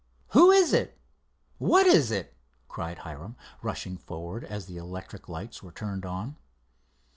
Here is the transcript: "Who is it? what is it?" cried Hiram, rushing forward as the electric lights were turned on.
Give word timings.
"Who 0.29 0.49
is 0.49 0.73
it? 0.73 0.97
what 1.59 1.85
is 1.85 2.09
it?" 2.09 2.35
cried 2.67 2.97
Hiram, 3.05 3.35
rushing 3.61 3.97
forward 3.97 4.43
as 4.43 4.65
the 4.65 4.77
electric 4.77 5.29
lights 5.29 5.61
were 5.61 5.71
turned 5.71 6.07
on. 6.07 6.37